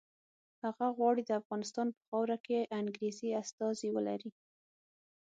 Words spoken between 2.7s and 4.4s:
انګریزي استازي ولري.